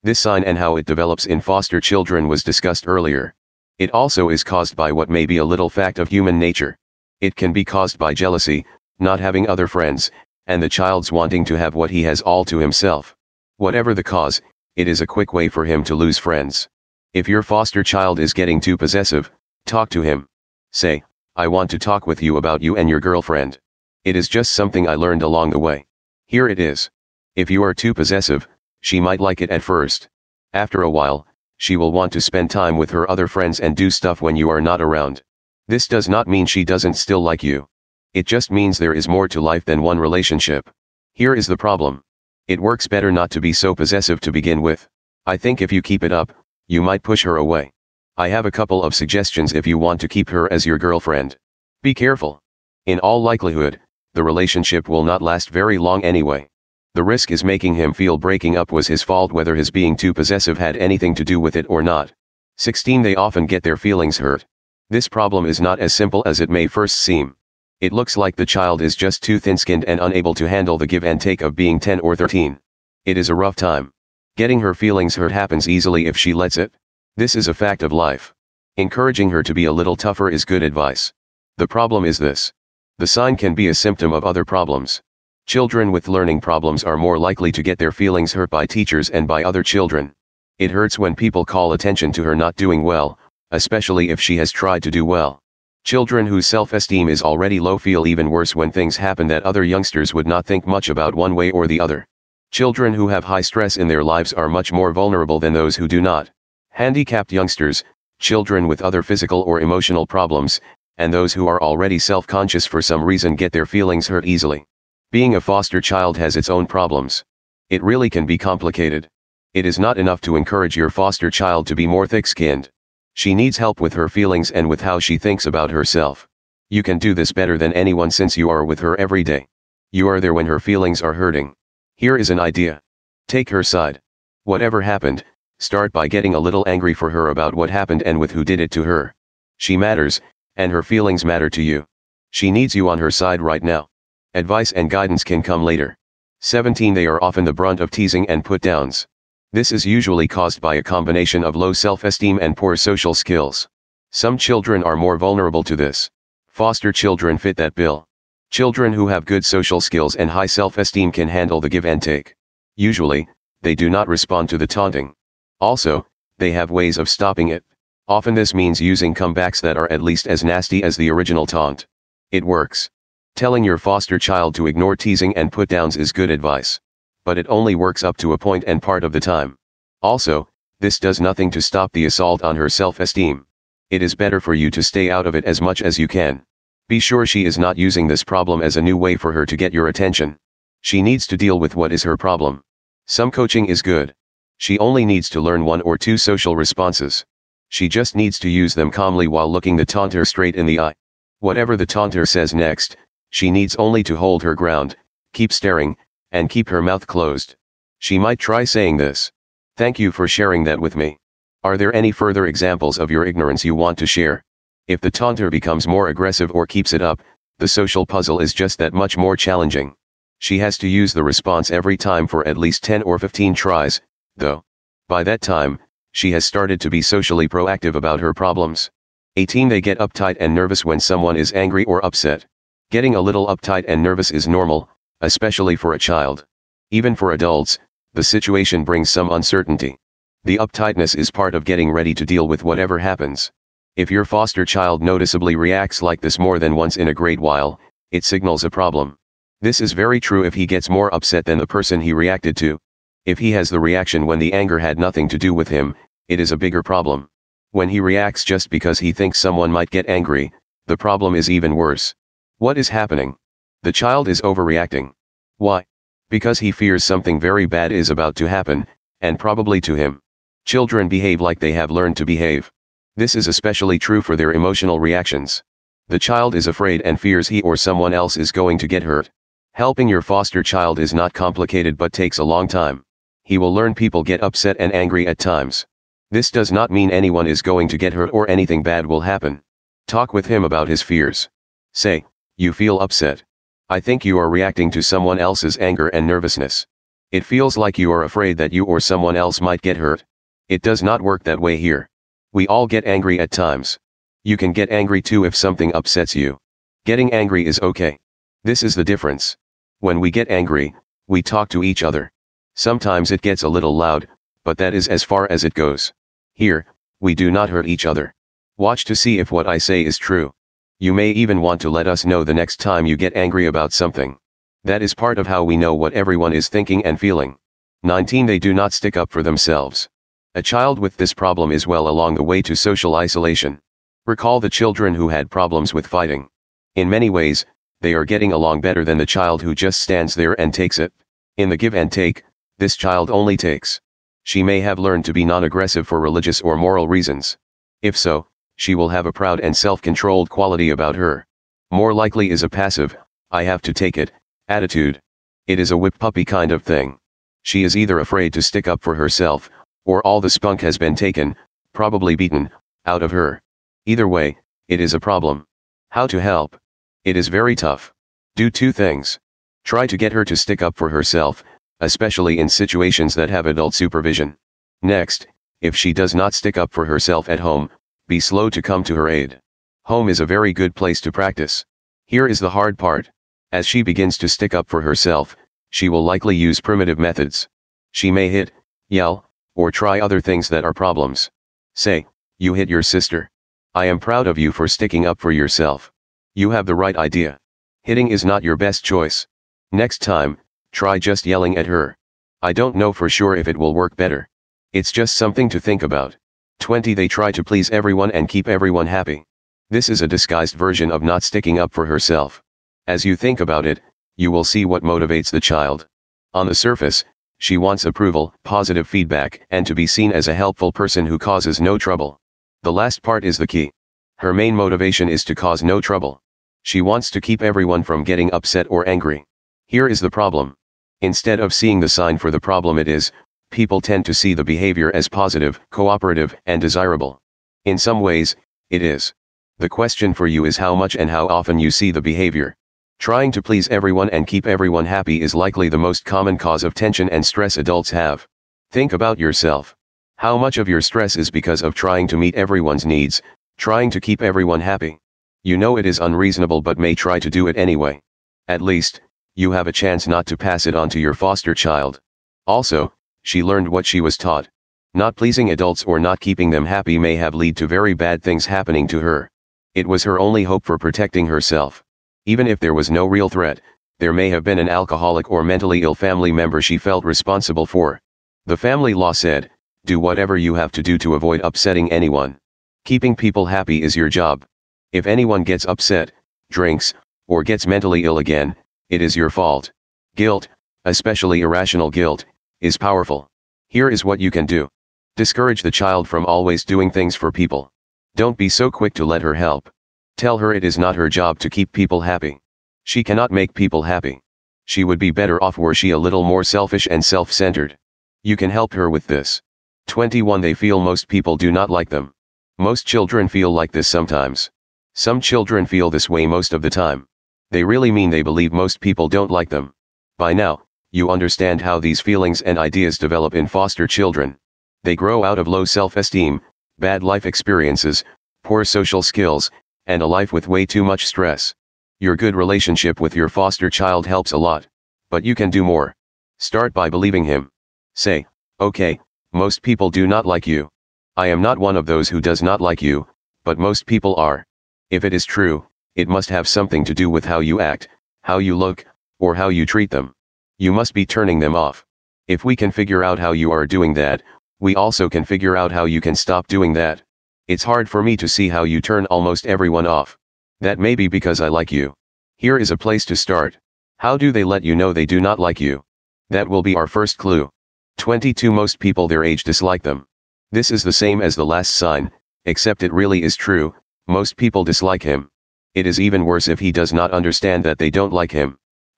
[0.06, 3.34] This sign and how it develops in foster children was discussed earlier.
[3.80, 6.78] It also is caused by what may be a little fact of human nature.
[7.20, 8.64] It can be caused by jealousy,
[9.00, 10.12] not having other friends,
[10.46, 13.16] and the child's wanting to have what he has all to himself.
[13.56, 14.40] Whatever the cause,
[14.76, 16.68] it is a quick way for him to lose friends.
[17.12, 19.28] If your foster child is getting too possessive,
[19.64, 20.28] talk to him.
[20.70, 21.02] Say,
[21.34, 23.58] I want to talk with you about you and your girlfriend.
[24.04, 25.84] It is just something I learned along the way.
[26.26, 26.88] Here it is.
[27.34, 28.46] If you are too possessive,
[28.86, 30.08] she might like it at first.
[30.52, 33.90] After a while, she will want to spend time with her other friends and do
[33.90, 35.24] stuff when you are not around.
[35.66, 37.66] This does not mean she doesn't still like you.
[38.14, 40.70] It just means there is more to life than one relationship.
[41.14, 42.00] Here is the problem.
[42.46, 44.86] It works better not to be so possessive to begin with.
[45.26, 46.32] I think if you keep it up,
[46.68, 47.72] you might push her away.
[48.16, 51.36] I have a couple of suggestions if you want to keep her as your girlfriend.
[51.82, 52.40] Be careful.
[52.84, 53.80] In all likelihood,
[54.14, 56.48] the relationship will not last very long anyway.
[56.96, 60.14] The risk is making him feel breaking up was his fault whether his being too
[60.14, 62.10] possessive had anything to do with it or not.
[62.56, 64.46] 16 They often get their feelings hurt.
[64.88, 67.36] This problem is not as simple as it may first seem.
[67.82, 71.04] It looks like the child is just too thin-skinned and unable to handle the give
[71.04, 72.58] and take of being 10 or 13.
[73.04, 73.92] It is a rough time.
[74.38, 76.72] Getting her feelings hurt happens easily if she lets it.
[77.18, 78.32] This is a fact of life.
[78.78, 81.12] Encouraging her to be a little tougher is good advice.
[81.58, 82.54] The problem is this.
[82.96, 85.02] The sign can be a symptom of other problems.
[85.46, 89.28] Children with learning problems are more likely to get their feelings hurt by teachers and
[89.28, 90.12] by other children.
[90.58, 93.16] It hurts when people call attention to her not doing well,
[93.52, 95.38] especially if she has tried to do well.
[95.84, 100.12] Children whose self-esteem is already low feel even worse when things happen that other youngsters
[100.12, 102.04] would not think much about one way or the other.
[102.50, 105.86] Children who have high stress in their lives are much more vulnerable than those who
[105.86, 106.28] do not.
[106.70, 107.84] Handicapped youngsters,
[108.18, 110.60] children with other physical or emotional problems,
[110.98, 114.66] and those who are already self-conscious for some reason get their feelings hurt easily.
[115.12, 117.24] Being a foster child has its own problems.
[117.70, 119.08] It really can be complicated.
[119.54, 122.68] It is not enough to encourage your foster child to be more thick-skinned.
[123.14, 126.26] She needs help with her feelings and with how she thinks about herself.
[126.70, 129.46] You can do this better than anyone since you are with her every day.
[129.92, 131.54] You are there when her feelings are hurting.
[131.94, 132.80] Here is an idea.
[133.28, 134.00] Take her side.
[134.42, 135.24] Whatever happened,
[135.60, 138.58] start by getting a little angry for her about what happened and with who did
[138.58, 139.14] it to her.
[139.58, 140.20] She matters,
[140.56, 141.86] and her feelings matter to you.
[142.32, 143.88] She needs you on her side right now.
[144.36, 145.96] Advice and guidance can come later.
[146.40, 149.06] 17 They are often the brunt of teasing and put downs.
[149.54, 153.66] This is usually caused by a combination of low self-esteem and poor social skills.
[154.10, 156.10] Some children are more vulnerable to this.
[156.48, 158.06] Foster children fit that bill.
[158.50, 162.34] Children who have good social skills and high self-esteem can handle the give and take.
[162.74, 163.26] Usually,
[163.62, 165.14] they do not respond to the taunting.
[165.62, 167.64] Also, they have ways of stopping it.
[168.06, 171.86] Often this means using comebacks that are at least as nasty as the original taunt.
[172.32, 172.90] It works.
[173.36, 176.80] Telling your foster child to ignore teasing and put downs is good advice.
[177.26, 179.58] But it only works up to a point and part of the time.
[180.00, 180.48] Also,
[180.80, 183.44] this does nothing to stop the assault on her self-esteem.
[183.90, 186.42] It is better for you to stay out of it as much as you can.
[186.88, 189.56] Be sure she is not using this problem as a new way for her to
[189.56, 190.38] get your attention.
[190.80, 192.62] She needs to deal with what is her problem.
[193.04, 194.14] Some coaching is good.
[194.56, 197.22] She only needs to learn one or two social responses.
[197.68, 200.94] She just needs to use them calmly while looking the taunter straight in the eye.
[201.40, 202.96] Whatever the taunter says next,
[203.36, 204.96] she needs only to hold her ground,
[205.34, 205.94] keep staring,
[206.32, 207.54] and keep her mouth closed.
[207.98, 209.30] She might try saying this.
[209.76, 211.18] Thank you for sharing that with me.
[211.62, 214.42] Are there any further examples of your ignorance you want to share?
[214.88, 217.20] If the taunter becomes more aggressive or keeps it up,
[217.58, 219.94] the social puzzle is just that much more challenging.
[220.38, 224.00] She has to use the response every time for at least 10 or 15 tries,
[224.38, 224.64] though.
[225.08, 225.78] By that time,
[226.12, 228.90] she has started to be socially proactive about her problems.
[229.36, 232.46] 18 They get uptight and nervous when someone is angry or upset.
[232.92, 234.88] Getting a little uptight and nervous is normal,
[235.20, 236.46] especially for a child.
[236.92, 237.80] Even for adults,
[238.14, 239.96] the situation brings some uncertainty.
[240.44, 243.50] The uptightness is part of getting ready to deal with whatever happens.
[243.96, 247.80] If your foster child noticeably reacts like this more than once in a great while,
[248.12, 249.16] it signals a problem.
[249.60, 252.78] This is very true if he gets more upset than the person he reacted to.
[253.24, 255.96] If he has the reaction when the anger had nothing to do with him,
[256.28, 257.28] it is a bigger problem.
[257.72, 260.52] When he reacts just because he thinks someone might get angry,
[260.86, 262.14] the problem is even worse.
[262.58, 263.36] What is happening?
[263.82, 265.12] The child is overreacting.
[265.58, 265.84] Why?
[266.30, 268.86] Because he fears something very bad is about to happen,
[269.20, 270.22] and probably to him.
[270.64, 272.72] Children behave like they have learned to behave.
[273.14, 275.62] This is especially true for their emotional reactions.
[276.08, 279.28] The child is afraid and fears he or someone else is going to get hurt.
[279.74, 283.04] Helping your foster child is not complicated but takes a long time.
[283.44, 285.86] He will learn people get upset and angry at times.
[286.30, 289.60] This does not mean anyone is going to get hurt or anything bad will happen.
[290.06, 291.50] Talk with him about his fears.
[291.92, 292.24] Say,
[292.58, 293.42] you feel upset.
[293.90, 296.86] I think you are reacting to someone else's anger and nervousness.
[297.30, 300.24] It feels like you are afraid that you or someone else might get hurt.
[300.68, 302.08] It does not work that way here.
[302.52, 303.98] We all get angry at times.
[304.42, 306.56] You can get angry too if something upsets you.
[307.04, 308.18] Getting angry is okay.
[308.64, 309.56] This is the difference.
[310.00, 310.94] When we get angry,
[311.26, 312.32] we talk to each other.
[312.74, 314.28] Sometimes it gets a little loud,
[314.64, 316.12] but that is as far as it goes.
[316.54, 316.86] Here,
[317.20, 318.34] we do not hurt each other.
[318.78, 320.54] Watch to see if what I say is true.
[320.98, 323.92] You may even want to let us know the next time you get angry about
[323.92, 324.38] something.
[324.82, 327.58] That is part of how we know what everyone is thinking and feeling.
[328.02, 330.08] 19 They do not stick up for themselves.
[330.54, 333.78] A child with this problem is well along the way to social isolation.
[334.24, 336.48] Recall the children who had problems with fighting.
[336.94, 337.66] In many ways,
[338.00, 341.12] they are getting along better than the child who just stands there and takes it.
[341.58, 342.42] In the give and take,
[342.78, 344.00] this child only takes.
[344.44, 347.58] She may have learned to be non-aggressive for religious or moral reasons.
[348.00, 351.46] If so, she will have a proud and self-controlled quality about her.
[351.90, 353.16] More likely is a passive,
[353.50, 354.32] I have to take it,
[354.68, 355.20] attitude.
[355.66, 357.18] It is a whip puppy kind of thing.
[357.62, 359.68] She is either afraid to stick up for herself,
[360.04, 361.56] or all the spunk has been taken,
[361.92, 362.70] probably beaten,
[363.06, 363.60] out of her.
[364.04, 364.56] Either way,
[364.88, 365.66] it is a problem.
[366.10, 366.78] How to help?
[367.24, 368.12] It is very tough.
[368.54, 369.38] Do two things.
[369.84, 371.64] Try to get her to stick up for herself,
[372.00, 374.56] especially in situations that have adult supervision.
[375.02, 375.46] Next,
[375.80, 377.90] if she does not stick up for herself at home,
[378.26, 379.60] be slow to come to her aid.
[380.04, 381.84] Home is a very good place to practice.
[382.26, 383.30] Here is the hard part.
[383.72, 385.56] As she begins to stick up for herself,
[385.90, 387.68] she will likely use primitive methods.
[388.12, 388.72] She may hit,
[389.08, 391.50] yell, or try other things that are problems.
[391.94, 392.26] Say,
[392.58, 393.50] you hit your sister.
[393.94, 396.12] I am proud of you for sticking up for yourself.
[396.54, 397.58] You have the right idea.
[398.02, 399.46] Hitting is not your best choice.
[399.92, 400.58] Next time,
[400.96, 402.16] Try just yelling at her.
[402.62, 404.48] I don't know for sure if it will work better.
[404.94, 406.38] It's just something to think about.
[406.80, 407.14] 20.
[407.14, 409.44] They try to please everyone and keep everyone happy.
[409.90, 412.62] This is a disguised version of not sticking up for herself.
[413.06, 414.00] As you think about it,
[414.36, 416.06] you will see what motivates the child.
[416.54, 417.24] On the surface,
[417.58, 421.80] she wants approval, positive feedback, and to be seen as a helpful person who causes
[421.80, 422.36] no trouble.
[422.82, 423.90] The last part is the key.
[424.38, 426.40] Her main motivation is to cause no trouble.
[426.82, 429.44] She wants to keep everyone from getting upset or angry.
[429.86, 430.74] Here is the problem.
[431.22, 433.32] Instead of seeing the sign for the problem it is,
[433.70, 437.38] people tend to see the behavior as positive, cooperative, and desirable.
[437.84, 438.56] In some ways,
[438.90, 439.32] it is.
[439.78, 442.74] The question for you is how much and how often you see the behavior.
[443.18, 446.94] Trying to please everyone and keep everyone happy is likely the most common cause of
[446.94, 448.46] tension and stress adults have.
[448.90, 449.94] Think about yourself.
[450.36, 453.40] How much of your stress is because of trying to meet everyone's needs,
[453.78, 455.18] trying to keep everyone happy?
[455.64, 458.20] You know it is unreasonable but may try to do it anyway.
[458.68, 459.20] At least,
[459.54, 462.20] you have a chance not to pass it on to your foster child.
[462.66, 463.12] Also,
[463.46, 464.68] she learned what she was taught.
[465.14, 468.66] Not pleasing adults or not keeping them happy may have lead to very bad things
[468.66, 469.48] happening to her.
[469.94, 472.02] It was her only hope for protecting herself.
[472.46, 473.80] Even if there was no real threat,
[474.18, 478.20] there may have been an alcoholic or mentally ill family member she felt responsible for.
[478.66, 479.70] The family law said,
[480.06, 482.58] do whatever you have to do to avoid upsetting anyone.
[483.04, 484.64] Keeping people happy is your job.
[485.12, 486.32] If anyone gets upset,
[486.72, 487.14] drinks,
[487.46, 488.74] or gets mentally ill again,
[489.08, 489.92] it is your fault.
[490.34, 490.66] Guilt,
[491.04, 492.44] especially irrational guilt,
[492.80, 493.46] is powerful.
[493.88, 494.88] Here is what you can do.
[495.36, 497.90] Discourage the child from always doing things for people.
[498.34, 499.90] Don't be so quick to let her help.
[500.36, 502.60] Tell her it is not her job to keep people happy.
[503.04, 504.40] She cannot make people happy.
[504.84, 507.96] She would be better off were she a little more selfish and self-centered.
[508.42, 509.62] You can help her with this.
[510.06, 512.32] 21 They feel most people do not like them.
[512.78, 514.70] Most children feel like this sometimes.
[515.14, 517.26] Some children feel this way most of the time.
[517.70, 519.92] They really mean they believe most people don't like them.
[520.38, 524.56] By now, you understand how these feelings and ideas develop in foster children.
[525.04, 526.60] They grow out of low self-esteem,
[526.98, 528.24] bad life experiences,
[528.64, 529.70] poor social skills,
[530.06, 531.74] and a life with way too much stress.
[532.20, 534.86] Your good relationship with your foster child helps a lot.
[535.30, 536.14] But you can do more.
[536.58, 537.70] Start by believing him.
[538.14, 538.46] Say,
[538.80, 539.20] okay,
[539.52, 540.88] most people do not like you.
[541.36, 543.26] I am not one of those who does not like you,
[543.64, 544.64] but most people are.
[545.10, 548.08] If it is true, it must have something to do with how you act,
[548.42, 549.04] how you look,
[549.38, 550.32] or how you treat them.
[550.78, 552.04] You must be turning them off.
[552.48, 554.42] If we can figure out how you are doing that,
[554.78, 557.22] we also can figure out how you can stop doing that.
[557.66, 560.36] It's hard for me to see how you turn almost everyone off.
[560.80, 562.12] That may be because I like you.
[562.58, 563.78] Here is a place to start.
[564.18, 566.04] How do they let you know they do not like you?
[566.50, 567.70] That will be our first clue.
[568.18, 570.26] 22 Most people their age dislike them.
[570.72, 572.30] This is the same as the last sign,
[572.66, 573.94] except it really is true,
[574.26, 575.48] most people dislike him.
[575.94, 578.76] It is even worse if he does not understand that they don't like him.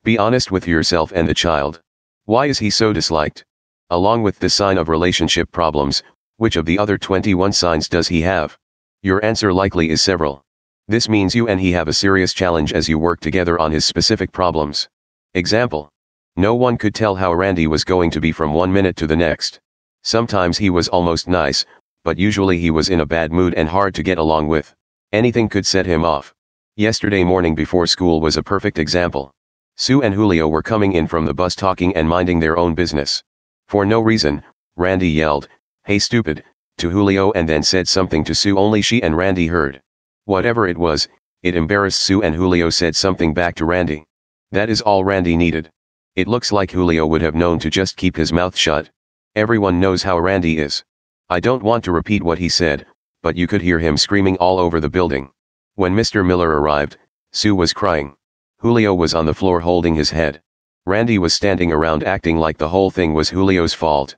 [0.09, 1.83] Be honest with yourself and the child.
[2.25, 3.45] Why is he so disliked?
[3.91, 6.03] Along with the sign of relationship problems,
[6.39, 8.57] which of the other 21 signs does he have?
[9.03, 10.43] Your answer likely is several.
[10.87, 13.85] This means you and he have a serious challenge as you work together on his
[13.85, 14.89] specific problems.
[15.35, 15.91] Example.
[16.37, 19.15] No one could tell how Randy was going to be from one minute to the
[19.15, 19.61] next.
[20.05, 21.67] Sometimes he was almost nice,
[22.03, 24.75] but usually he was in a bad mood and hard to get along with.
[25.13, 26.33] Anything could set him off.
[26.77, 29.35] Yesterday morning before school was a perfect example.
[29.81, 33.23] Sue and Julio were coming in from the bus talking and minding their own business.
[33.69, 34.43] For no reason,
[34.75, 35.47] Randy yelled,
[35.85, 36.43] hey stupid,
[36.79, 39.81] to Julio and then said something to Sue only she and Randy heard.
[40.25, 41.07] Whatever it was,
[41.45, 44.05] it embarrassed Sue and Julio said something back to Randy.
[44.51, 45.71] That is all Randy needed.
[46.17, 48.91] It looks like Julio would have known to just keep his mouth shut.
[49.37, 50.83] Everyone knows how Randy is.
[51.31, 52.85] I don't want to repeat what he said,
[53.23, 55.31] but you could hear him screaming all over the building.
[55.77, 56.27] When Mr.
[56.27, 56.99] Miller arrived,
[57.33, 58.17] Sue was crying.
[58.61, 60.43] Julio was on the floor holding his head.
[60.85, 64.17] Randy was standing around acting like the whole thing was Julio's fault.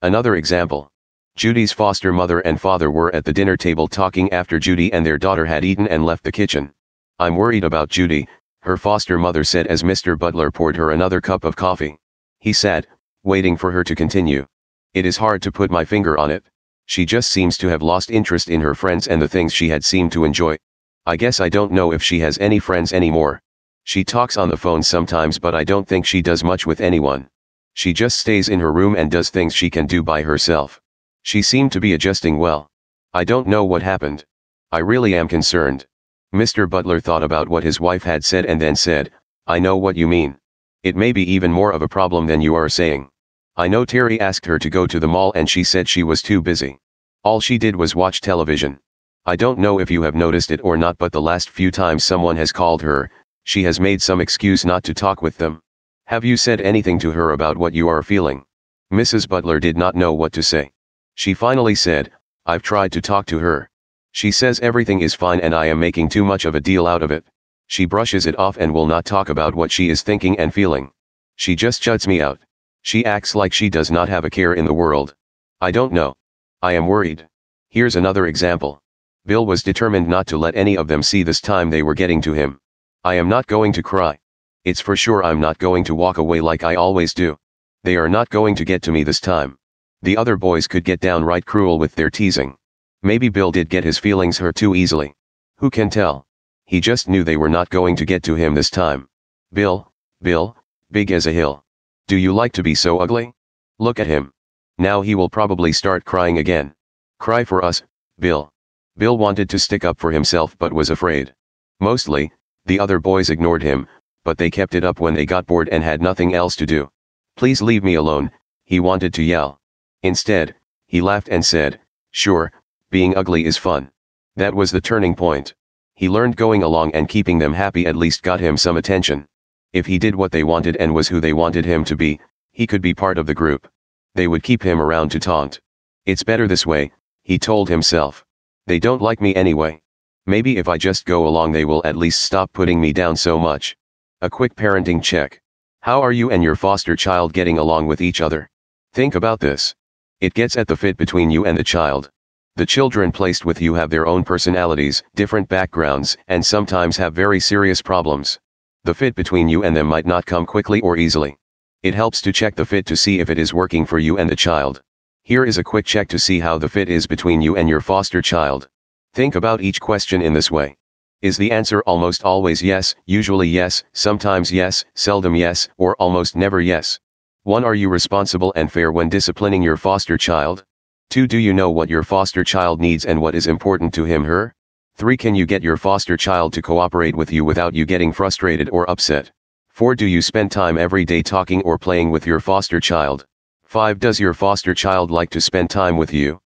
[0.00, 0.90] Another example.
[1.36, 5.18] Judy's foster mother and father were at the dinner table talking after Judy and their
[5.18, 6.72] daughter had eaten and left the kitchen.
[7.18, 8.26] I'm worried about Judy,
[8.62, 10.18] her foster mother said as Mr.
[10.18, 11.98] Butler poured her another cup of coffee.
[12.38, 12.86] He sat,
[13.24, 14.46] waiting for her to continue.
[14.94, 16.46] It is hard to put my finger on it.
[16.86, 19.84] She just seems to have lost interest in her friends and the things she had
[19.84, 20.56] seemed to enjoy.
[21.04, 23.42] I guess I don't know if she has any friends anymore.
[23.86, 27.28] She talks on the phone sometimes but I don't think she does much with anyone.
[27.74, 30.80] She just stays in her room and does things she can do by herself.
[31.22, 32.66] She seemed to be adjusting well.
[33.14, 34.24] I don't know what happened.
[34.72, 35.86] I really am concerned.
[36.34, 36.68] Mr.
[36.68, 39.12] Butler thought about what his wife had said and then said,
[39.46, 40.36] I know what you mean.
[40.82, 43.08] It may be even more of a problem than you are saying.
[43.56, 46.22] I know Terry asked her to go to the mall and she said she was
[46.22, 46.80] too busy.
[47.22, 48.80] All she did was watch television.
[49.26, 52.02] I don't know if you have noticed it or not but the last few times
[52.02, 53.10] someone has called her,
[53.46, 55.62] she has made some excuse not to talk with them.
[56.06, 58.44] Have you said anything to her about what you are feeling?
[58.92, 59.28] Mrs.
[59.28, 60.72] Butler did not know what to say.
[61.14, 62.10] She finally said,
[62.44, 63.70] I've tried to talk to her.
[64.10, 67.04] She says everything is fine and I am making too much of a deal out
[67.04, 67.24] of it.
[67.68, 70.90] She brushes it off and will not talk about what she is thinking and feeling.
[71.36, 72.40] She just shuts me out.
[72.82, 75.14] She acts like she does not have a care in the world.
[75.60, 76.16] I don't know.
[76.62, 77.28] I am worried.
[77.68, 78.82] Here's another example.
[79.24, 82.20] Bill was determined not to let any of them see this time they were getting
[82.22, 82.58] to him.
[83.06, 84.18] I am not going to cry.
[84.64, 87.38] It's for sure I'm not going to walk away like I always do.
[87.84, 89.56] They are not going to get to me this time.
[90.02, 92.56] The other boys could get downright cruel with their teasing.
[93.04, 95.14] Maybe Bill did get his feelings hurt too easily.
[95.58, 96.26] Who can tell?
[96.64, 99.08] He just knew they were not going to get to him this time.
[99.52, 100.56] Bill, Bill,
[100.90, 101.64] big as a hill.
[102.08, 103.32] Do you like to be so ugly?
[103.78, 104.32] Look at him.
[104.78, 106.74] Now he will probably start crying again.
[107.20, 107.84] Cry for us,
[108.18, 108.50] Bill.
[108.98, 111.32] Bill wanted to stick up for himself but was afraid.
[111.78, 112.32] Mostly,
[112.66, 113.86] the other boys ignored him,
[114.24, 116.90] but they kept it up when they got bored and had nothing else to do.
[117.36, 118.30] Please leave me alone,
[118.64, 119.60] he wanted to yell.
[120.02, 120.54] Instead,
[120.86, 122.52] he laughed and said, Sure,
[122.90, 123.90] being ugly is fun.
[124.36, 125.54] That was the turning point.
[125.94, 129.26] He learned going along and keeping them happy at least got him some attention.
[129.72, 132.20] If he did what they wanted and was who they wanted him to be,
[132.52, 133.68] he could be part of the group.
[134.14, 135.60] They would keep him around to taunt.
[136.04, 136.92] It's better this way,
[137.22, 138.24] he told himself.
[138.66, 139.82] They don't like me anyway.
[140.28, 143.38] Maybe if I just go along they will at least stop putting me down so
[143.38, 143.76] much.
[144.22, 145.40] A quick parenting check.
[145.82, 148.50] How are you and your foster child getting along with each other?
[148.92, 149.72] Think about this.
[150.20, 152.10] It gets at the fit between you and the child.
[152.56, 157.38] The children placed with you have their own personalities, different backgrounds, and sometimes have very
[157.38, 158.40] serious problems.
[158.82, 161.36] The fit between you and them might not come quickly or easily.
[161.84, 164.28] It helps to check the fit to see if it is working for you and
[164.28, 164.82] the child.
[165.22, 167.80] Here is a quick check to see how the fit is between you and your
[167.80, 168.68] foster child.
[169.16, 170.76] Think about each question in this way.
[171.22, 176.60] Is the answer almost always yes, usually yes, sometimes yes, seldom yes, or almost never
[176.60, 177.00] yes?
[177.44, 177.64] 1.
[177.64, 180.66] Are you responsible and fair when disciplining your foster child?
[181.08, 181.26] 2.
[181.26, 184.54] Do you know what your foster child needs and what is important to him her?
[184.96, 185.16] 3.
[185.16, 188.84] Can you get your foster child to cooperate with you without you getting frustrated or
[188.90, 189.32] upset?
[189.70, 189.94] 4.
[189.94, 193.24] Do you spend time every day talking or playing with your foster child?
[193.64, 193.98] 5.
[193.98, 196.38] Does your foster child like to spend time with you?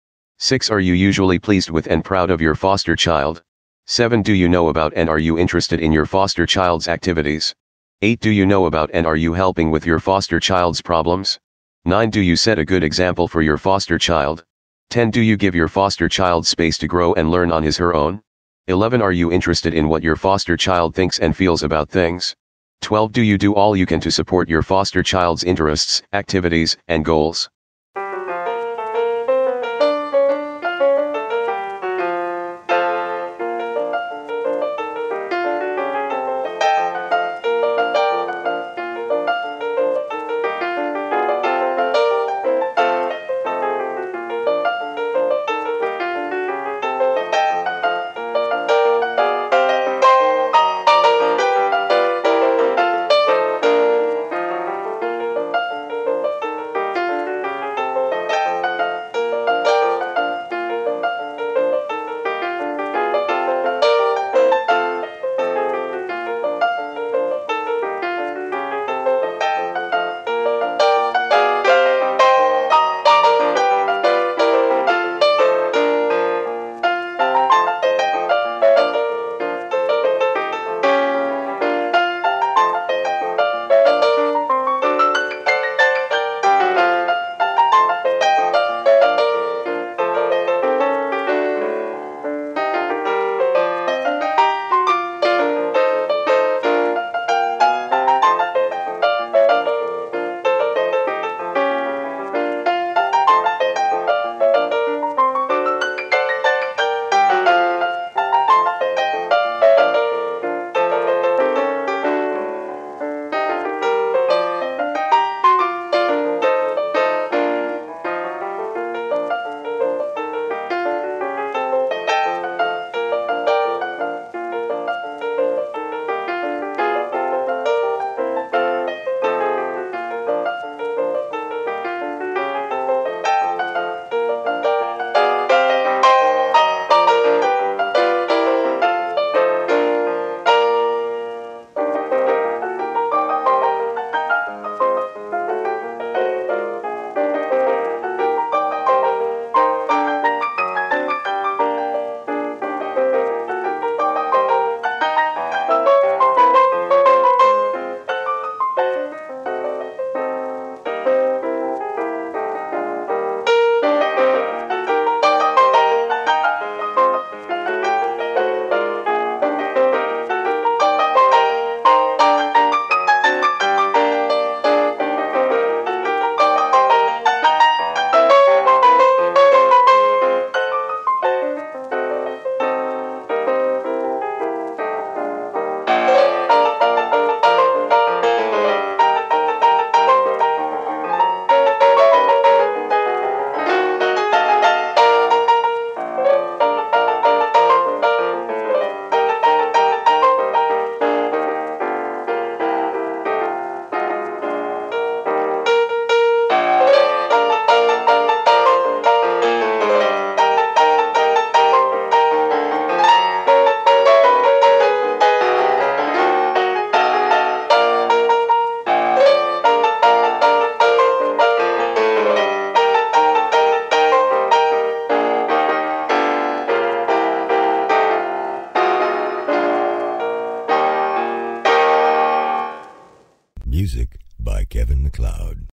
[0.43, 0.71] 6.
[0.71, 3.43] Are you usually pleased with and proud of your foster child?
[3.85, 4.23] 7.
[4.23, 7.55] Do you know about and are you interested in your foster child's activities?
[8.01, 8.21] 8.
[8.21, 11.39] Do you know about and are you helping with your foster child's problems?
[11.85, 12.09] 9.
[12.09, 14.43] Do you set a good example for your foster child?
[14.89, 15.11] 10.
[15.11, 18.23] Do you give your foster child space to grow and learn on his her own?
[18.67, 19.03] 11.
[19.03, 22.35] Are you interested in what your foster child thinks and feels about things?
[22.81, 23.13] 12.
[23.13, 27.51] Do you do all you can to support your foster child's interests, activities, and goals?